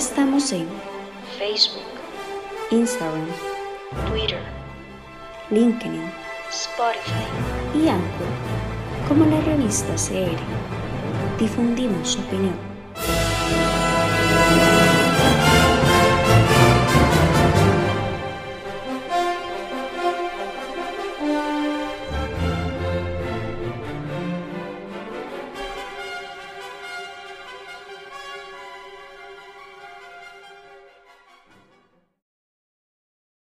Estamos 0.03 0.51
en 0.51 0.67
Facebook, 1.39 1.81
Instagram, 2.71 3.25
Twitter, 4.09 4.41
LinkedIn, 5.49 6.11
Spotify 6.51 7.23
y 7.73 7.87
Anchor 7.87 8.27
como 9.07 9.25
la 9.25 9.39
revista 9.39 9.95
CR. 9.95 10.37
Difundimos 11.39 12.09
su 12.09 12.19
opinión. 12.19 12.73